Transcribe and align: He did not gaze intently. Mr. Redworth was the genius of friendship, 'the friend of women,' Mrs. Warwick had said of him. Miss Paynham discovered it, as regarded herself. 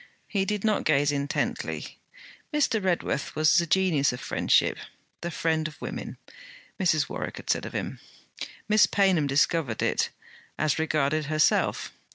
He 0.27 0.45
did 0.45 0.63
not 0.63 0.83
gaze 0.83 1.11
intently. 1.11 1.99
Mr. 2.51 2.83
Redworth 2.83 3.35
was 3.35 3.51
the 3.59 3.67
genius 3.67 4.11
of 4.11 4.19
friendship, 4.19 4.79
'the 5.21 5.29
friend 5.29 5.67
of 5.67 5.79
women,' 5.79 6.17
Mrs. 6.79 7.07
Warwick 7.07 7.37
had 7.37 7.51
said 7.51 7.67
of 7.67 7.73
him. 7.75 7.99
Miss 8.67 8.87
Paynham 8.87 9.27
discovered 9.27 9.83
it, 9.83 10.09
as 10.57 10.79
regarded 10.79 11.25
herself. 11.25 11.93